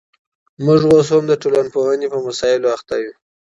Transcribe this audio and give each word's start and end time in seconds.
موږ 0.65 0.81
اوس 0.91 1.07
هم 1.13 1.23
د 1.27 1.33
ټولنپوهني 1.41 2.07
په 2.13 2.17
مسائل 2.27 2.59
بوخت 2.65 2.87
یو. 3.03 3.13